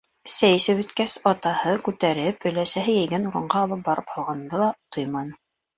[0.35, 5.43] Сәй эсеп бөткәс, атаһы, күтәреп, өләсәһе йәйгән урынға алып барып һалғанды ла тойманы.